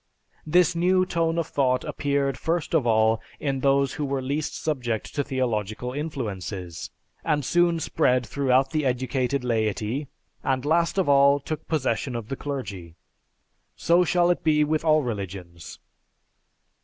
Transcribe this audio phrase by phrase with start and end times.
[0.47, 5.13] This new tone of thought appeared first of all in those who were least subject
[5.13, 6.89] to theological influences,
[7.23, 10.07] and soon spread through the educated laity,
[10.43, 12.95] and last of all, took possession of the clergy.
[13.75, 15.77] So shall it be with all religions.